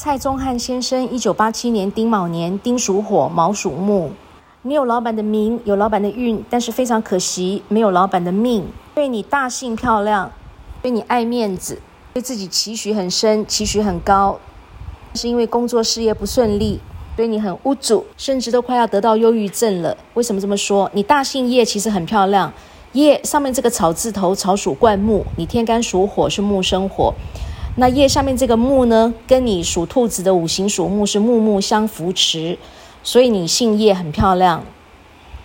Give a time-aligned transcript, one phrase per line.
[0.00, 4.12] 蔡宗翰先生，一九八七年丁卯年，丁属火，卯属木。
[4.62, 8.64] 你有老板的名，有老板的运，但是非常可惜，没有老板的命。
[8.94, 10.30] 对你大性漂亮，
[10.80, 11.80] 对你爱面子，
[12.14, 14.38] 对自己期许很深，期许很高，
[15.14, 16.78] 是因为工作事业不顺利，
[17.16, 19.96] 对你很无助，甚至都快要得到忧郁症了。
[20.14, 20.88] 为什么这么说？
[20.94, 22.52] 你大姓叶其实很漂亮，
[22.92, 27.12] 叶上面这个草字头，草属灌木，你天干属火，是木生火。
[27.80, 32.58] 那叶下面这个木呢，跟你属兔子的五行属木是木木相扶持，
[33.04, 34.64] 所以你姓叶很漂亮，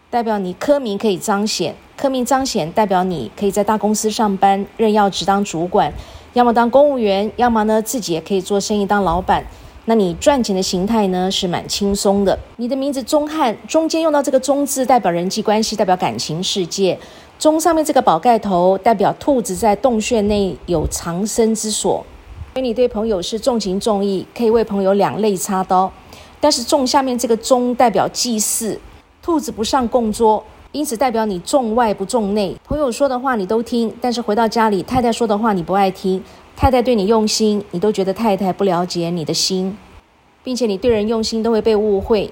[0.09, 5.93] 代表你科名可以彰显，科名彰显代表你可以在大公司上班，任要职当主管，
[6.33, 9.45] 要么当公务员，要么呢自己也可以做生意当老板。
[9.85, 12.39] 那你赚钱的形态呢是蛮轻松的。
[12.55, 16.97] 你的名字钟汉，中间用到这个钟字，代表人际关系，代表感情世界。
[17.37, 22.03] 钟上面这个宝盖头，代表兔子在洞穴内有藏身之所。
[22.53, 25.91] 所以你对朋友是重情重义，可以为朋友两肋插刀。
[26.39, 28.79] 但是重下面这个钟代表祭祀，
[29.23, 32.55] 兔子不上供桌，因此代表你重外不重内。
[32.63, 36.23] 朋友说的话你都听，但是回到家里，太太说的话你不爱听。
[36.55, 39.75] 太太对你用心，你都觉得太太不了解你的心，
[40.43, 42.31] 并且你对人用心都会被误会，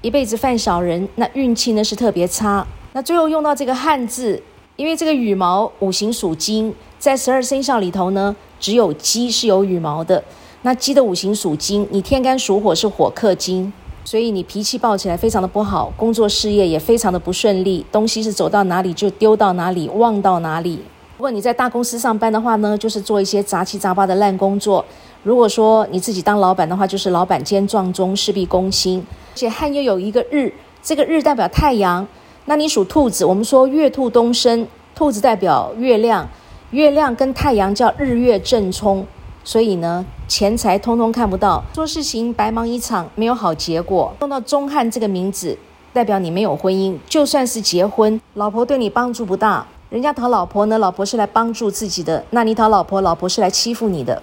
[0.00, 2.64] 一辈子犯小人，那运气呢是特别差。
[2.92, 4.40] 那最后用到这个汉字，
[4.76, 8.36] 因为这个羽毛五行属金，在十二生肖里头呢。
[8.60, 10.22] 只有鸡是有羽毛的，
[10.62, 13.72] 那鸡的五行属金，你天干属火是火克金，
[14.04, 20.80] 所以你脾气暴起来非常的不好，工作事业也非常的不顺利，东西是走到哪里就丢到哪里，忘到哪里。
[21.16, 24.84] 如果你在大公司上班的话呢，就是做一些杂七杂八的烂工作；
[25.22, 29.04] 如果说你自己当老板的话，就是老板兼撞钟，事必躬亲。
[29.34, 30.52] 而且汉又有一个日，
[30.82, 32.06] 这个日代表太阳，
[32.46, 36.28] 那你属兔子，我们说月兔东升，兔子代表月亮。
[36.70, 39.04] 月亮跟太阳叫日月正冲，
[39.42, 44.14] 所以呢，钱财通通看不到，做事情白忙一场，没有好结果。
[44.20, 45.58] 用到钟汉这个名字，
[45.92, 49.66] 代表你没有婚姻，就算是结婚，老婆对你帮助不大。
[49.88, 54.22] 人家讨老婆呢，老婆是来帮助自己的，那你讨老婆，老婆是来欺负你的。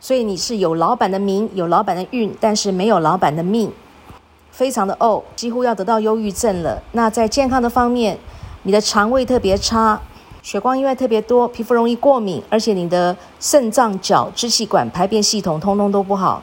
[0.00, 3.70] 所以你是有老板的名，有老板的运，但是没有老板的命，
[4.50, 6.82] 非常的哦，几乎要得到忧郁症了。
[6.90, 8.18] 那在健康的方面，
[8.64, 10.00] 你的肠胃特别差。
[10.48, 16.42] 血光因为特别多，皮肤容易过敏，而且你的肾脏、脚、支气管、排便系统通通都不好。